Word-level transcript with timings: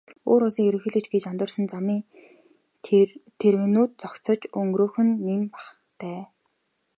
Өөр 0.31 0.41
улсын 0.45 0.67
ерөнхийлөгч 0.69 1.07
гэж 1.11 1.23
андуурсан 1.27 1.65
замын 1.73 1.99
тэрэгнүүд 3.39 3.91
зогсож 4.01 4.39
өнгөрөөх 4.59 4.95
нь 5.05 5.13
нэн 5.27 5.41
бахтай. 5.53 6.19